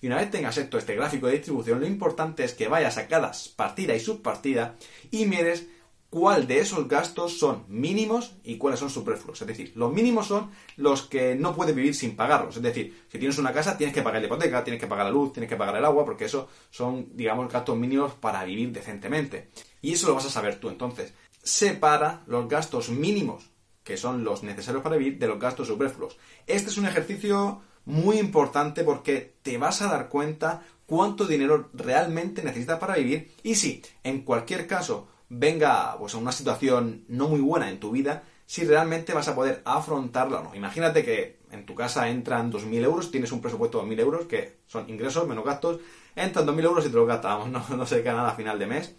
Y 0.00 0.06
una 0.06 0.16
vez 0.16 0.30
tengas 0.30 0.56
esto, 0.56 0.78
este 0.78 0.94
gráfico 0.94 1.26
de 1.26 1.34
distribución, 1.34 1.80
lo 1.80 1.86
importante 1.86 2.44
es 2.44 2.54
que 2.54 2.68
vayas 2.68 2.96
a 2.98 3.06
cada 3.06 3.32
partida 3.56 3.94
y 3.94 4.00
subpartida 4.00 4.76
y 5.10 5.26
mires 5.26 5.66
cuál 6.10 6.48
de 6.48 6.58
esos 6.58 6.88
gastos 6.88 7.38
son 7.38 7.64
mínimos 7.68 8.34
y 8.42 8.56
cuáles 8.56 8.80
son 8.80 8.90
superfluos. 8.90 9.40
Es 9.40 9.46
decir, 9.46 9.72
los 9.76 9.92
mínimos 9.92 10.26
son 10.26 10.50
los 10.76 11.02
que 11.02 11.36
no 11.36 11.54
puedes 11.54 11.74
vivir 11.74 11.94
sin 11.94 12.16
pagarlos. 12.16 12.56
Es 12.56 12.62
decir, 12.62 13.04
si 13.08 13.18
tienes 13.18 13.38
una 13.38 13.52
casa 13.52 13.78
tienes 13.78 13.94
que 13.94 14.02
pagar 14.02 14.20
la 14.20 14.26
hipoteca, 14.26 14.64
tienes 14.64 14.80
que 14.80 14.88
pagar 14.88 15.06
la 15.06 15.12
luz, 15.12 15.32
tienes 15.32 15.48
que 15.48 15.56
pagar 15.56 15.76
el 15.76 15.84
agua, 15.84 16.04
porque 16.04 16.24
eso 16.24 16.48
son, 16.70 17.10
digamos, 17.14 17.50
gastos 17.50 17.76
mínimos 17.76 18.14
para 18.14 18.44
vivir 18.44 18.72
decentemente. 18.72 19.50
Y 19.80 19.92
eso 19.92 20.08
lo 20.08 20.14
vas 20.16 20.26
a 20.26 20.30
saber 20.30 20.58
tú. 20.58 20.68
Entonces, 20.68 21.14
separa 21.42 22.24
los 22.26 22.48
gastos 22.48 22.90
mínimos, 22.90 23.48
que 23.84 23.96
son 23.96 24.24
los 24.24 24.42
necesarios 24.42 24.82
para 24.82 24.96
vivir, 24.96 25.18
de 25.18 25.28
los 25.28 25.38
gastos 25.38 25.68
superfluos. 25.68 26.18
Este 26.46 26.70
es 26.70 26.76
un 26.76 26.86
ejercicio 26.86 27.62
muy 27.84 28.18
importante 28.18 28.84
porque 28.84 29.34
te 29.42 29.58
vas 29.58 29.82
a 29.82 29.88
dar 29.88 30.08
cuenta 30.08 30.62
cuánto 30.86 31.26
dinero 31.26 31.70
realmente 31.72 32.42
necesitas 32.42 32.78
para 32.78 32.96
vivir 32.96 33.32
y 33.42 33.54
si 33.54 33.82
en 34.02 34.22
cualquier 34.22 34.66
caso 34.66 35.08
venga 35.28 35.96
pues, 35.98 36.14
a 36.14 36.18
una 36.18 36.32
situación 36.32 37.04
no 37.08 37.28
muy 37.28 37.40
buena 37.40 37.70
en 37.70 37.78
tu 37.78 37.92
vida, 37.92 38.24
si 38.46 38.64
realmente 38.64 39.14
vas 39.14 39.28
a 39.28 39.34
poder 39.34 39.62
afrontarla 39.64 40.40
o 40.40 40.44
no. 40.44 40.54
Imagínate 40.54 41.04
que 41.04 41.38
en 41.52 41.64
tu 41.64 41.76
casa 41.76 42.08
entran 42.08 42.50
2.000 42.50 42.82
euros, 42.82 43.10
tienes 43.10 43.30
un 43.30 43.40
presupuesto 43.40 43.80
de 43.80 43.94
2.000 43.94 44.00
euros, 44.00 44.26
que 44.26 44.58
son 44.66 44.90
ingresos 44.90 45.28
menos 45.28 45.44
gastos, 45.44 45.78
entran 46.16 46.46
2.000 46.46 46.64
euros 46.64 46.86
y 46.86 46.88
te 46.88 46.96
lo 46.96 47.06
gastamos, 47.06 47.48
no, 47.50 47.64
no 47.68 47.86
se 47.86 48.02
queda 48.02 48.14
nada 48.14 48.30
a 48.30 48.36
final 48.36 48.58
de 48.58 48.66
mes 48.66 48.96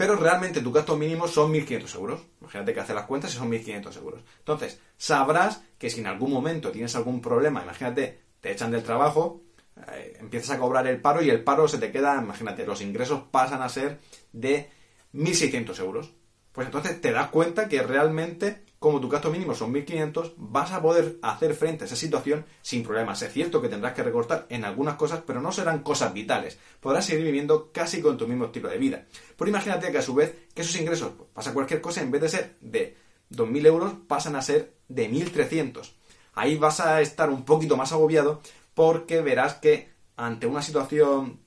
pero 0.00 0.16
realmente 0.16 0.62
tu 0.62 0.72
gasto 0.72 0.96
mínimo 0.96 1.28
son 1.28 1.52
1.500 1.52 1.94
euros. 1.96 2.20
Imagínate 2.40 2.72
que 2.72 2.80
haces 2.80 2.94
las 2.94 3.04
cuentas 3.04 3.34
y 3.34 3.36
son 3.36 3.50
1.500 3.50 3.98
euros. 3.98 4.22
Entonces, 4.38 4.80
sabrás 4.96 5.62
que 5.76 5.90
si 5.90 6.00
en 6.00 6.06
algún 6.06 6.32
momento 6.32 6.70
tienes 6.70 6.96
algún 6.96 7.20
problema, 7.20 7.62
imagínate, 7.62 8.18
te 8.40 8.50
echan 8.50 8.70
del 8.70 8.82
trabajo, 8.82 9.42
eh, 9.92 10.16
empiezas 10.18 10.52
a 10.52 10.58
cobrar 10.58 10.86
el 10.86 11.02
paro 11.02 11.20
y 11.20 11.28
el 11.28 11.44
paro 11.44 11.68
se 11.68 11.76
te 11.76 11.92
queda, 11.92 12.16
imagínate, 12.16 12.64
los 12.64 12.80
ingresos 12.80 13.24
pasan 13.30 13.60
a 13.60 13.68
ser 13.68 13.98
de 14.32 14.70
1.600 15.12 15.78
euros. 15.80 16.14
Pues 16.52 16.66
entonces 16.66 16.98
te 17.02 17.12
das 17.12 17.28
cuenta 17.28 17.68
que 17.68 17.82
realmente, 17.82 18.64
como 18.80 18.98
tu 18.98 19.10
gasto 19.10 19.30
mínimo 19.30 19.54
son 19.54 19.74
1.500, 19.74 20.32
vas 20.38 20.72
a 20.72 20.80
poder 20.80 21.18
hacer 21.20 21.54
frente 21.54 21.84
a 21.84 21.86
esa 21.86 21.96
situación 21.96 22.46
sin 22.62 22.82
problemas. 22.82 23.20
Es 23.20 23.30
cierto 23.30 23.60
que 23.60 23.68
tendrás 23.68 23.92
que 23.92 24.02
recortar 24.02 24.46
en 24.48 24.64
algunas 24.64 24.94
cosas, 24.94 25.22
pero 25.26 25.42
no 25.42 25.52
serán 25.52 25.82
cosas 25.82 26.14
vitales. 26.14 26.58
Podrás 26.80 27.04
seguir 27.04 27.26
viviendo 27.26 27.70
casi 27.72 28.00
con 28.00 28.16
tu 28.16 28.26
mismo 28.26 28.46
estilo 28.46 28.70
de 28.70 28.78
vida. 28.78 29.04
Pero 29.36 29.50
imagínate 29.50 29.92
que 29.92 29.98
a 29.98 30.02
su 30.02 30.14
vez, 30.14 30.34
que 30.54 30.62
esos 30.62 30.80
ingresos, 30.80 31.12
pues, 31.14 31.28
pasa 31.30 31.52
cualquier 31.52 31.82
cosa, 31.82 32.00
en 32.00 32.10
vez 32.10 32.22
de 32.22 32.28
ser 32.30 32.56
de 32.62 32.96
2.000 33.30 33.66
euros, 33.66 33.92
pasan 34.08 34.34
a 34.34 34.40
ser 34.40 34.72
de 34.88 35.10
1.300. 35.10 35.92
Ahí 36.32 36.56
vas 36.56 36.80
a 36.80 37.02
estar 37.02 37.28
un 37.28 37.44
poquito 37.44 37.76
más 37.76 37.92
agobiado 37.92 38.40
porque 38.72 39.20
verás 39.20 39.56
que 39.56 39.90
ante 40.16 40.46
una 40.46 40.62
situación 40.62 41.40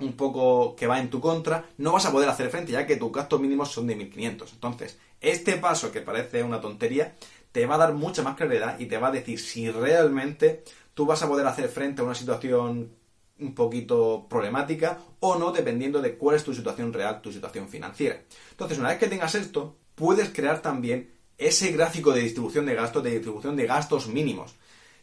un 0.00 0.14
poco 0.14 0.74
que 0.76 0.86
va 0.86 1.00
en 1.00 1.10
tu 1.10 1.20
contra, 1.20 1.64
no 1.78 1.92
vas 1.92 2.06
a 2.06 2.12
poder 2.12 2.28
hacer 2.28 2.50
frente 2.50 2.72
ya 2.72 2.86
que 2.86 2.96
tus 2.96 3.12
gastos 3.12 3.40
mínimos 3.40 3.70
son 3.70 3.86
de 3.86 3.96
1500. 3.96 4.52
Entonces, 4.52 4.98
este 5.20 5.56
paso 5.56 5.92
que 5.92 6.00
parece 6.00 6.42
una 6.42 6.60
tontería, 6.60 7.14
te 7.52 7.66
va 7.66 7.74
a 7.74 7.78
dar 7.78 7.94
mucha 7.94 8.22
más 8.22 8.36
claridad 8.36 8.78
y 8.78 8.86
te 8.86 8.98
va 8.98 9.08
a 9.08 9.12
decir 9.12 9.38
si 9.38 9.70
realmente 9.70 10.64
tú 10.94 11.06
vas 11.06 11.22
a 11.22 11.28
poder 11.28 11.46
hacer 11.46 11.68
frente 11.68 12.00
a 12.00 12.04
una 12.04 12.14
situación 12.14 12.92
un 13.38 13.54
poquito 13.54 14.26
problemática 14.28 14.98
o 15.20 15.36
no, 15.36 15.50
dependiendo 15.50 16.00
de 16.00 16.16
cuál 16.16 16.36
es 16.36 16.44
tu 16.44 16.54
situación 16.54 16.92
real, 16.92 17.20
tu 17.22 17.32
situación 17.32 17.68
financiera. 17.68 18.22
Entonces, 18.50 18.78
una 18.78 18.90
vez 18.90 18.98
que 18.98 19.08
tengas 19.08 19.34
esto, 19.34 19.76
puedes 19.94 20.30
crear 20.30 20.60
también 20.60 21.10
ese 21.38 21.72
gráfico 21.72 22.12
de 22.12 22.20
distribución 22.20 22.66
de 22.66 22.74
gastos, 22.74 23.02
de 23.02 23.12
distribución 23.12 23.56
de 23.56 23.66
gastos 23.66 24.08
mínimos. 24.08 24.54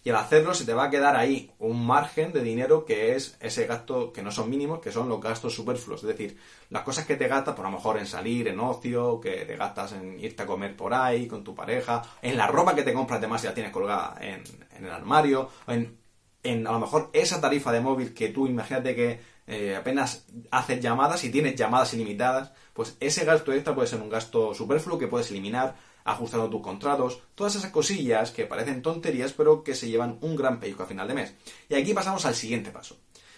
Y 0.08 0.10
al 0.10 0.16
hacerlo 0.16 0.54
se 0.54 0.64
te 0.64 0.74
va 0.74 0.86
a 0.86 0.90
quedar 0.90 1.18
ahí 1.18 1.52
un 1.60 1.86
margen 1.86 2.32
de 2.32 2.42
dinero 2.42 2.86
que 2.86 3.14
es 3.18 3.36
ese 3.42 3.68
gasto 3.68 4.14
que 4.14 4.22
no 4.22 4.32
son 4.32 4.50
mínimos, 4.50 4.80
que 4.80 4.90
son 4.90 5.10
los 5.10 5.20
gastos 5.20 5.54
superfluos. 5.54 6.02
Es 6.02 6.08
decir, 6.08 6.38
las 6.70 6.84
cosas 6.84 7.06
que 7.06 7.18
te 7.18 7.28
gastas, 7.28 7.56
por 7.56 7.66
lo 7.66 7.72
mejor 7.72 7.98
en 7.98 8.06
salir, 8.06 8.48
en 8.48 8.58
ocio, 8.58 9.20
que 9.20 9.44
te 9.44 9.58
gastas 9.58 9.92
en 9.92 10.18
irte 10.18 10.44
a 10.44 10.46
comer 10.46 10.78
por 10.78 10.94
ahí 10.94 11.28
con 11.28 11.44
tu 11.44 11.54
pareja, 11.54 12.02
en 12.22 12.38
la 12.38 12.48
ropa 12.48 12.74
que 12.74 12.84
te 12.84 12.94
compras 12.94 13.18
además 13.18 13.42
si 13.42 13.48
la 13.48 13.54
tienes 13.54 13.74
colgada 13.74 14.16
en, 14.22 14.44
el 14.82 14.90
armario, 14.90 15.50
en, 15.68 15.98
en 16.42 16.66
a 16.66 16.72
lo 16.72 16.80
mejor 16.80 17.10
esa 17.12 17.42
tarifa 17.42 17.74
de 17.74 17.82
móvil 17.82 18.14
que 18.14 18.30
tú 18.30 18.48
imagínate 18.48 18.96
que 18.96 19.20
eh, 19.46 19.76
apenas 19.76 20.26
haces 20.52 20.80
llamadas 20.80 21.26
y 21.26 21.32
tienes 21.32 21.56
llamadas 21.56 21.94
ilimitadas, 21.94 22.54
pues 22.74 22.96
ese 23.02 23.26
gasto 23.26 23.52
extra 23.52 23.76
puede 23.76 23.90
ser 23.90 24.00
un 24.00 24.10
gasto 24.10 24.54
superfluo 24.54 24.98
que 24.98 25.08
puedes 25.08 25.32
eliminar 25.32 25.76
ajustando 26.08 26.50
tus 26.50 26.62
contratos, 26.62 27.22
todas 27.36 27.56
esas 27.56 27.70
cosillas 27.70 28.32
que 28.32 28.46
parecen 28.46 28.82
tonterías 28.82 29.34
pero 29.34 29.62
que 29.64 29.76
se 29.76 29.90
llevan 29.90 30.18
un 30.22 30.36
gran 30.36 30.60
pellizco 30.60 30.84
a 30.84 30.88
final 30.88 31.08
de 31.08 31.14
mes. 31.14 31.34
Y 31.70 31.76
aquí 31.76 31.94
pasamos 31.94 32.26
al 32.26 32.34
siguiente 32.34 32.72
paso. 32.72 32.98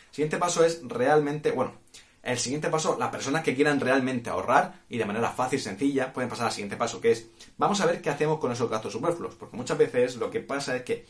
El 0.09 0.15
siguiente 0.15 0.37
paso 0.37 0.63
es 0.63 0.81
realmente, 0.83 1.51
bueno, 1.51 1.73
el 2.21 2.37
siguiente 2.37 2.69
paso, 2.69 2.95
las 2.99 3.09
personas 3.09 3.43
que 3.43 3.55
quieran 3.55 3.79
realmente 3.79 4.29
ahorrar 4.29 4.83
y 4.87 4.97
de 4.97 5.05
manera 5.05 5.31
fácil 5.31 5.57
y 5.57 5.61
sencilla 5.61 6.13
pueden 6.13 6.29
pasar 6.29 6.45
al 6.45 6.51
siguiente 6.51 6.77
paso, 6.77 7.01
que 7.01 7.11
es, 7.11 7.27
vamos 7.57 7.81
a 7.81 7.87
ver 7.87 8.01
qué 8.01 8.11
hacemos 8.11 8.39
con 8.39 8.51
esos 8.51 8.69
gastos 8.69 8.93
superfluos, 8.93 9.35
porque 9.35 9.57
muchas 9.57 9.77
veces 9.77 10.17
lo 10.17 10.29
que 10.29 10.39
pasa 10.39 10.75
es 10.75 10.83
que 10.83 11.05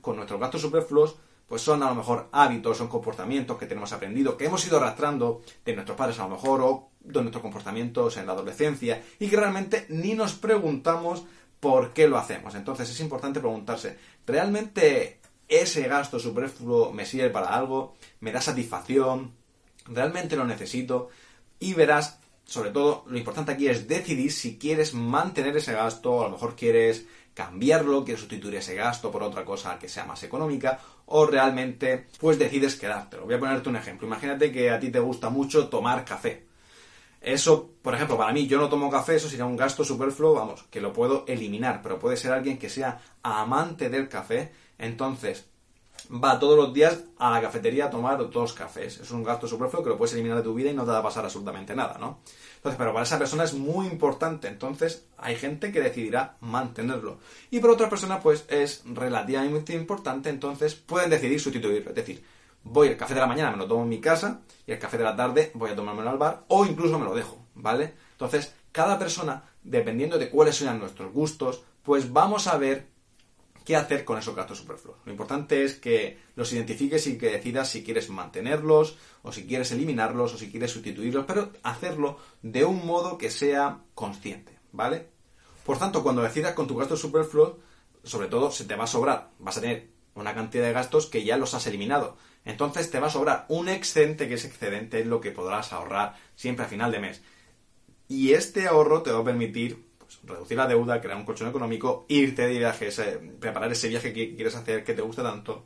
con 0.00 0.16
nuestros 0.16 0.40
gastos 0.40 0.60
superfluos 0.60 1.16
pues 1.52 1.60
son 1.60 1.82
a 1.82 1.90
lo 1.90 1.94
mejor 1.94 2.30
hábitos, 2.32 2.78
son 2.78 2.88
comportamientos 2.88 3.58
que 3.58 3.66
tenemos 3.66 3.92
aprendido, 3.92 4.38
que 4.38 4.46
hemos 4.46 4.66
ido 4.66 4.78
arrastrando 4.78 5.42
de 5.66 5.74
nuestros 5.74 5.98
padres 5.98 6.18
a 6.18 6.22
lo 6.22 6.30
mejor 6.30 6.62
o 6.62 6.88
de 7.00 7.20
nuestros 7.20 7.42
comportamientos 7.42 8.16
en 8.16 8.24
la 8.24 8.32
adolescencia 8.32 9.02
y 9.18 9.28
que 9.28 9.36
realmente 9.36 9.84
ni 9.90 10.14
nos 10.14 10.32
preguntamos 10.32 11.24
por 11.60 11.92
qué 11.92 12.08
lo 12.08 12.16
hacemos. 12.16 12.54
Entonces 12.54 12.88
es 12.88 12.98
importante 13.00 13.38
preguntarse, 13.38 13.98
¿realmente 14.26 15.20
ese 15.46 15.82
gasto 15.88 16.18
superfluo 16.18 16.90
me 16.90 17.04
sirve 17.04 17.28
para 17.28 17.54
algo? 17.54 17.96
¿Me 18.20 18.32
da 18.32 18.40
satisfacción? 18.40 19.34
¿Realmente 19.84 20.36
lo 20.36 20.46
necesito? 20.46 21.10
Y 21.58 21.74
verás, 21.74 22.18
sobre 22.44 22.70
todo, 22.70 23.04
lo 23.06 23.18
importante 23.18 23.52
aquí 23.52 23.68
es 23.68 23.88
decidir 23.88 24.32
si 24.32 24.58
quieres 24.58 24.94
mantener 24.94 25.56
ese 25.56 25.72
gasto, 25.72 26.20
a 26.20 26.24
lo 26.24 26.32
mejor 26.32 26.56
quieres 26.56 27.06
cambiarlo, 27.34 28.04
quieres 28.04 28.20
sustituir 28.20 28.56
ese 28.56 28.74
gasto 28.74 29.10
por 29.10 29.22
otra 29.22 29.44
cosa 29.44 29.78
que 29.78 29.88
sea 29.88 30.04
más 30.04 30.22
económica, 30.22 30.78
o 31.06 31.26
realmente 31.26 32.06
pues 32.18 32.38
decides 32.38 32.76
quedártelo. 32.76 33.24
Voy 33.24 33.34
a 33.34 33.40
ponerte 33.40 33.68
un 33.68 33.76
ejemplo. 33.76 34.06
Imagínate 34.06 34.52
que 34.52 34.70
a 34.70 34.78
ti 34.78 34.90
te 34.90 35.00
gusta 35.00 35.30
mucho 35.30 35.68
tomar 35.68 36.04
café. 36.04 36.46
Eso, 37.20 37.70
por 37.80 37.94
ejemplo, 37.94 38.18
para 38.18 38.32
mí, 38.32 38.48
yo 38.48 38.58
no 38.58 38.68
tomo 38.68 38.90
café, 38.90 39.14
eso 39.14 39.28
sería 39.28 39.46
un 39.46 39.56
gasto 39.56 39.84
superfluo, 39.84 40.34
vamos, 40.34 40.64
que 40.64 40.80
lo 40.80 40.92
puedo 40.92 41.24
eliminar, 41.28 41.80
pero 41.80 41.98
puede 41.98 42.16
ser 42.16 42.32
alguien 42.32 42.58
que 42.58 42.68
sea 42.68 43.00
amante 43.22 43.88
del 43.88 44.08
café, 44.08 44.52
entonces 44.76 45.46
va 46.10 46.38
todos 46.38 46.56
los 46.56 46.72
días 46.72 47.04
a 47.18 47.30
la 47.30 47.40
cafetería 47.40 47.86
a 47.86 47.90
tomar 47.90 48.30
dos 48.30 48.52
cafés. 48.52 48.98
Es 48.98 49.10
un 49.10 49.22
gasto 49.22 49.46
superfluo 49.46 49.82
que 49.82 49.90
lo 49.90 49.98
puedes 49.98 50.14
eliminar 50.14 50.38
de 50.38 50.44
tu 50.44 50.54
vida 50.54 50.70
y 50.70 50.74
no 50.74 50.84
te 50.84 50.90
va 50.90 50.98
a 50.98 51.02
pasar 51.02 51.24
absolutamente 51.24 51.74
nada, 51.74 51.98
¿no? 51.98 52.20
Entonces, 52.56 52.78
pero 52.78 52.92
para 52.92 53.04
esa 53.04 53.18
persona 53.18 53.44
es 53.44 53.54
muy 53.54 53.86
importante. 53.86 54.48
Entonces, 54.48 55.06
hay 55.18 55.36
gente 55.36 55.72
que 55.72 55.80
decidirá 55.80 56.36
mantenerlo. 56.40 57.18
Y 57.50 57.58
para 57.60 57.72
otra 57.72 57.88
persona, 57.88 58.20
pues 58.20 58.44
es 58.48 58.82
relativamente 58.86 59.74
importante. 59.74 60.30
Entonces, 60.30 60.74
pueden 60.74 61.10
decidir 61.10 61.40
sustituirlo. 61.40 61.90
Es 61.90 61.96
decir, 61.96 62.24
voy 62.62 62.88
el 62.88 62.96
café 62.96 63.14
de 63.14 63.20
la 63.20 63.26
mañana, 63.26 63.50
me 63.50 63.56
lo 63.56 63.66
tomo 63.66 63.82
en 63.82 63.88
mi 63.88 64.00
casa. 64.00 64.42
Y 64.66 64.72
el 64.72 64.78
café 64.78 64.96
de 64.96 65.04
la 65.04 65.16
tarde 65.16 65.50
voy 65.54 65.70
a 65.70 65.76
tomármelo 65.76 66.10
al 66.10 66.18
bar. 66.18 66.44
O 66.48 66.64
incluso 66.64 66.98
me 66.98 67.04
lo 67.04 67.14
dejo, 67.14 67.44
¿vale? 67.56 67.94
Entonces, 68.12 68.54
cada 68.70 68.98
persona, 68.98 69.42
dependiendo 69.64 70.16
de 70.18 70.30
cuáles 70.30 70.56
sean 70.56 70.78
nuestros 70.78 71.12
gustos, 71.12 71.64
pues 71.82 72.12
vamos 72.12 72.46
a 72.46 72.58
ver 72.58 72.91
qué 73.64 73.76
hacer 73.76 74.04
con 74.04 74.18
esos 74.18 74.34
gastos 74.34 74.58
superfluos. 74.58 74.98
Lo 75.04 75.12
importante 75.12 75.64
es 75.64 75.74
que 75.74 76.18
los 76.36 76.52
identifiques 76.52 77.06
y 77.06 77.18
que 77.18 77.30
decidas 77.30 77.68
si 77.68 77.82
quieres 77.82 78.10
mantenerlos 78.10 78.96
o 79.22 79.32
si 79.32 79.46
quieres 79.46 79.72
eliminarlos 79.72 80.34
o 80.34 80.38
si 80.38 80.50
quieres 80.50 80.70
sustituirlos, 80.70 81.24
pero 81.26 81.50
hacerlo 81.62 82.18
de 82.42 82.64
un 82.64 82.86
modo 82.86 83.18
que 83.18 83.30
sea 83.30 83.80
consciente, 83.94 84.58
¿vale? 84.72 85.08
Por 85.64 85.78
tanto, 85.78 86.02
cuando 86.02 86.22
decidas 86.22 86.54
con 86.54 86.66
tu 86.66 86.76
gasto 86.76 86.96
superfluo, 86.96 87.58
sobre 88.02 88.28
todo 88.28 88.50
se 88.50 88.64
te 88.64 88.74
va 88.74 88.84
a 88.84 88.88
sobrar, 88.88 89.30
vas 89.38 89.58
a 89.58 89.60
tener 89.60 89.90
una 90.14 90.34
cantidad 90.34 90.64
de 90.64 90.72
gastos 90.72 91.06
que 91.06 91.24
ya 91.24 91.36
los 91.36 91.54
has 91.54 91.66
eliminado. 91.66 92.16
Entonces 92.44 92.90
te 92.90 92.98
va 92.98 93.06
a 93.06 93.10
sobrar 93.10 93.46
un 93.48 93.68
excedente 93.68 94.28
que 94.28 94.34
ese 94.34 94.48
excedente 94.48 95.00
es 95.00 95.06
lo 95.06 95.20
que 95.20 95.30
podrás 95.30 95.72
ahorrar 95.72 96.16
siempre 96.34 96.64
a 96.64 96.68
final 96.68 96.90
de 96.90 96.98
mes. 96.98 97.22
Y 98.08 98.32
este 98.32 98.66
ahorro 98.66 99.02
te 99.02 99.12
va 99.12 99.20
a 99.20 99.24
permitir 99.24 99.86
reducir 100.24 100.56
la 100.56 100.66
deuda, 100.66 101.00
crear 101.00 101.16
un 101.16 101.24
colchón 101.24 101.48
económico, 101.48 102.06
irte 102.08 102.46
de 102.46 102.58
viajes, 102.58 103.02
preparar 103.40 103.70
ese 103.72 103.88
viaje 103.88 104.12
que 104.12 104.34
quieres 104.34 104.54
hacer 104.54 104.84
que 104.84 104.94
te 104.94 105.02
guste 105.02 105.22
tanto, 105.22 105.64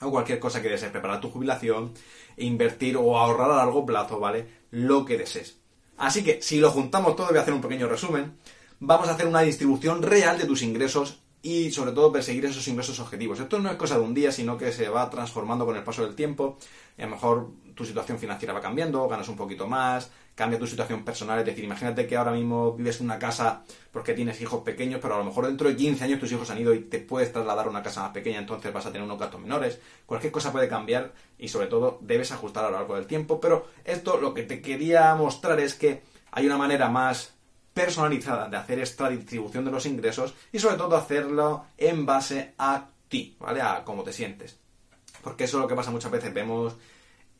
o 0.00 0.10
cualquier 0.10 0.38
cosa 0.38 0.62
que 0.62 0.68
desees, 0.68 0.92
preparar 0.92 1.20
tu 1.20 1.30
jubilación, 1.30 1.92
invertir 2.36 2.96
o 2.96 3.18
ahorrar 3.18 3.50
a 3.50 3.56
largo 3.56 3.84
plazo, 3.84 4.20
¿vale? 4.20 4.46
Lo 4.70 5.04
que 5.04 5.18
desees. 5.18 5.58
Así 5.96 6.22
que, 6.22 6.40
si 6.40 6.58
lo 6.60 6.70
juntamos 6.70 7.16
todo, 7.16 7.28
voy 7.28 7.38
a 7.38 7.42
hacer 7.42 7.54
un 7.54 7.60
pequeño 7.60 7.88
resumen. 7.88 8.36
Vamos 8.80 9.08
a 9.08 9.12
hacer 9.12 9.26
una 9.26 9.40
distribución 9.40 10.02
real 10.02 10.38
de 10.38 10.46
tus 10.46 10.62
ingresos 10.62 11.18
y 11.42 11.70
sobre 11.70 11.92
todo 11.92 12.12
perseguir 12.12 12.44
esos 12.44 12.66
ingresos 12.68 13.00
objetivos. 13.00 13.40
Esto 13.40 13.58
no 13.58 13.70
es 13.70 13.76
cosa 13.76 13.96
de 13.98 14.04
un 14.04 14.14
día, 14.14 14.30
sino 14.30 14.56
que 14.56 14.72
se 14.72 14.88
va 14.88 15.10
transformando 15.10 15.66
con 15.66 15.76
el 15.76 15.82
paso 15.82 16.04
del 16.04 16.14
tiempo. 16.14 16.58
a 16.96 17.02
lo 17.02 17.08
mejor 17.08 17.50
tu 17.74 17.84
situación 17.84 18.18
financiera 18.18 18.54
va 18.54 18.60
cambiando, 18.60 19.08
ganas 19.08 19.28
un 19.28 19.36
poquito 19.36 19.66
más, 19.66 20.10
cambia 20.38 20.56
tu 20.56 20.68
situación 20.68 21.04
personal. 21.04 21.40
Es 21.40 21.46
decir, 21.46 21.64
imagínate 21.64 22.06
que 22.06 22.16
ahora 22.16 22.30
mismo 22.30 22.72
vives 22.72 23.00
en 23.00 23.06
una 23.06 23.18
casa 23.18 23.64
porque 23.90 24.14
tienes 24.14 24.40
hijos 24.40 24.62
pequeños, 24.62 25.00
pero 25.02 25.16
a 25.16 25.18
lo 25.18 25.24
mejor 25.24 25.46
dentro 25.46 25.68
de 25.68 25.74
15 25.74 26.04
años 26.04 26.20
tus 26.20 26.30
hijos 26.30 26.48
han 26.50 26.58
ido 26.58 26.72
y 26.72 26.82
te 26.82 27.00
puedes 27.00 27.32
trasladar 27.32 27.66
a 27.66 27.70
una 27.70 27.82
casa 27.82 28.02
más 28.02 28.12
pequeña, 28.12 28.38
entonces 28.38 28.72
vas 28.72 28.86
a 28.86 28.92
tener 28.92 29.02
unos 29.02 29.18
gastos 29.18 29.40
menores. 29.40 29.80
Cualquier 30.06 30.30
cosa 30.32 30.52
puede 30.52 30.68
cambiar 30.68 31.12
y 31.40 31.48
sobre 31.48 31.66
todo 31.66 31.98
debes 32.02 32.30
ajustar 32.30 32.64
a 32.64 32.70
lo 32.70 32.76
largo 32.76 32.94
del 32.94 33.08
tiempo. 33.08 33.40
Pero 33.40 33.66
esto 33.84 34.16
lo 34.16 34.32
que 34.32 34.44
te 34.44 34.62
quería 34.62 35.12
mostrar 35.16 35.58
es 35.58 35.74
que 35.74 36.04
hay 36.30 36.46
una 36.46 36.56
manera 36.56 36.88
más 36.88 37.34
personalizada 37.74 38.48
de 38.48 38.58
hacer 38.58 38.78
esta 38.78 39.08
distribución 39.08 39.64
de 39.64 39.72
los 39.72 39.86
ingresos 39.86 40.34
y 40.52 40.60
sobre 40.60 40.76
todo 40.76 40.96
hacerlo 40.96 41.64
en 41.76 42.06
base 42.06 42.54
a 42.58 42.86
ti, 43.08 43.36
¿vale? 43.40 43.60
A 43.60 43.82
cómo 43.84 44.04
te 44.04 44.12
sientes. 44.12 44.56
Porque 45.20 45.44
eso 45.44 45.56
es 45.56 45.62
lo 45.62 45.68
que 45.68 45.74
pasa 45.74 45.90
muchas 45.90 46.12
veces. 46.12 46.32
Vemos 46.32 46.76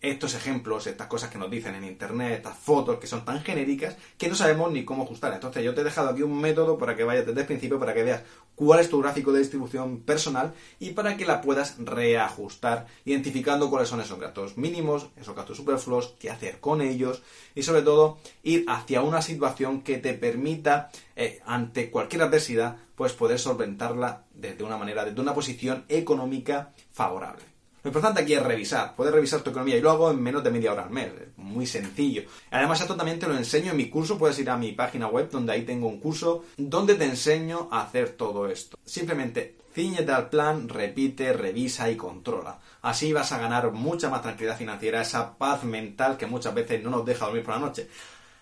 estos 0.01 0.35
ejemplos, 0.35 0.87
estas 0.87 1.09
cosas 1.09 1.31
que 1.31 1.39
nos 1.39 1.51
dicen 1.51 1.75
en 1.75 1.85
internet, 1.85 2.35
estas 2.37 2.57
fotos 2.57 2.99
que 2.99 3.07
son 3.07 3.25
tan 3.25 3.43
genéricas 3.43 3.97
que 4.17 4.29
no 4.29 4.35
sabemos 4.35 4.71
ni 4.71 4.85
cómo 4.85 5.03
ajustar. 5.03 5.33
Entonces 5.33 5.65
yo 5.65 5.75
te 5.75 5.81
he 5.81 5.85
dejado 5.85 6.11
aquí 6.11 6.23
un 6.23 6.41
método 6.41 6.79
para 6.79 6.95
que 6.95 7.05
vayas 7.05 7.27
desde 7.27 7.41
el 7.41 7.47
principio, 7.47 7.81
para 7.81 7.95
que 7.95 8.05
veas 8.05 8.23
cuál 8.55 8.81
es 8.81 8.89
tu 8.89 9.01
gráfico 9.01 9.33
de 9.33 9.41
distribución 9.41 10.01
personal 10.01 10.55
y 10.79 10.91
para 10.91 11.17
que 11.17 11.25
la 11.25 11.41
puedas 11.41 11.77
reajustar, 11.79 12.87
identificando 13.05 13.71
cuáles 13.71 13.89
son 13.89 14.01
esos 14.01 14.19
gastos 14.19 14.57
mínimos, 14.57 15.09
esos 15.21 15.35
gastos 15.35 15.57
superfluos, 15.57 16.15
qué 16.19 16.31
hacer 16.31 16.61
con 16.61 16.81
ellos 16.81 17.23
y 17.55 17.63
sobre 17.63 17.83
todo 17.83 18.19
ir 18.43 18.65
hacia 18.69 19.03
una 19.03 19.23
situación 19.23 19.83
que 19.83 19.99
te 19.99 20.15
permita, 20.15 20.91
eh, 21.17 21.41
ante 21.45 21.91
cualquier 21.91 22.23
adversidad, 22.23 22.77
pues 22.95 23.13
poder 23.13 23.39
solventarla 23.39 24.25
desde 24.33 24.65
una 24.65 24.77
manera, 24.77 25.05
desde 25.05 25.21
una 25.21 25.35
posición 25.35 25.85
económica 25.89 26.73
favorable. 26.93 27.58
Lo 27.89 27.91
importante 27.91 28.21
aquí 28.21 28.35
es 28.35 28.43
revisar, 28.43 28.95
poder 28.95 29.15
revisar 29.15 29.41
tu 29.41 29.49
economía 29.49 29.79
y 29.79 29.81
lo 29.81 29.91
hago 29.91 30.11
en 30.11 30.23
menos 30.23 30.45
de 30.45 30.51
media 30.51 30.73
hora 30.73 30.83
al 30.83 30.91
mes, 30.91 31.11
muy 31.39 31.65
sencillo. 31.65 32.25
Además 32.51 32.83
esto 32.83 32.95
también 32.95 33.19
te 33.19 33.27
lo 33.27 33.35
enseño 33.35 33.71
en 33.71 33.79
mi 33.79 33.89
curso, 33.89 34.19
puedes 34.19 34.39
ir 34.39 34.51
a 34.51 34.59
mi 34.59 34.73
página 34.73 35.07
web 35.07 35.31
donde 35.31 35.55
ahí 35.55 35.63
tengo 35.63 35.89
un 35.89 35.99
curso 35.99 36.45
donde 36.59 36.97
te 36.97 37.07
enseño 37.07 37.67
a 37.73 37.81
hacer 37.81 38.11
todo 38.11 38.47
esto. 38.47 38.79
Simplemente 38.85 39.57
ciñete 39.75 40.13
al 40.13 40.29
plan, 40.29 40.69
repite, 40.69 41.33
revisa 41.33 41.91
y 41.91 41.97
controla. 41.97 42.59
Así 42.83 43.15
vas 43.15 43.33
a 43.33 43.39
ganar 43.39 43.73
mucha 43.73 44.11
más 44.11 44.21
tranquilidad 44.21 44.59
financiera, 44.59 45.01
esa 45.01 45.39
paz 45.39 45.65
mental 45.65 46.19
que 46.19 46.27
muchas 46.27 46.53
veces 46.53 46.83
no 46.83 46.91
nos 46.91 47.07
deja 47.07 47.25
dormir 47.25 47.43
por 47.43 47.55
la 47.55 47.61
noche. 47.61 47.89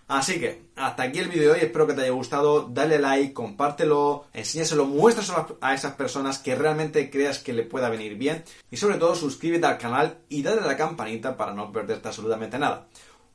Así 0.08 0.38
que, 0.38 0.62
hasta 0.76 1.02
aquí 1.02 1.18
el 1.18 1.28
vídeo 1.28 1.48
de 1.48 1.50
hoy, 1.50 1.58
espero 1.62 1.86
que 1.86 1.94
te 1.94 2.02
haya 2.02 2.12
gustado, 2.12 2.68
dale 2.70 3.00
like, 3.00 3.32
compártelo, 3.32 4.26
enséñaselo, 4.32 4.86
muéstraselo 4.86 5.58
a 5.60 5.74
esas 5.74 5.94
personas 5.94 6.38
que 6.38 6.54
realmente 6.54 7.10
creas 7.10 7.40
que 7.40 7.52
le 7.52 7.64
pueda 7.64 7.88
venir 7.88 8.16
bien 8.16 8.44
y 8.70 8.76
sobre 8.76 8.98
todo 8.98 9.16
suscríbete 9.16 9.66
al 9.66 9.78
canal 9.78 10.18
y 10.28 10.42
dale 10.42 10.60
a 10.60 10.66
la 10.66 10.76
campanita 10.76 11.36
para 11.36 11.54
no 11.54 11.72
perderte 11.72 12.06
absolutamente 12.06 12.56
nada. 12.56 12.86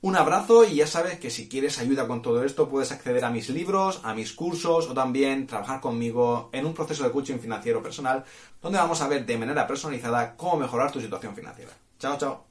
Un 0.03 0.15
abrazo 0.15 0.63
y 0.63 0.75
ya 0.75 0.87
sabes 0.87 1.19
que 1.19 1.29
si 1.29 1.47
quieres 1.49 1.77
ayuda 1.77 2.07
con 2.07 2.21
todo 2.21 2.43
esto 2.43 2.69
puedes 2.69 2.91
acceder 2.91 3.23
a 3.25 3.29
mis 3.29 3.49
libros, 3.49 3.99
a 4.03 4.15
mis 4.15 4.33
cursos 4.33 4.89
o 4.89 4.93
también 4.93 5.45
trabajar 5.45 5.79
conmigo 5.81 6.49
en 6.53 6.65
un 6.65 6.73
proceso 6.73 7.03
de 7.03 7.11
coaching 7.11 7.37
financiero 7.37 7.83
personal 7.83 8.23
donde 8.61 8.79
vamos 8.79 9.01
a 9.01 9.07
ver 9.07 9.25
de 9.25 9.37
manera 9.37 9.67
personalizada 9.67 10.35
cómo 10.35 10.57
mejorar 10.57 10.91
tu 10.91 11.01
situación 11.01 11.35
financiera. 11.35 11.71
Chao, 11.99 12.17
chao. 12.17 12.50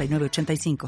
906985. 0.07 0.77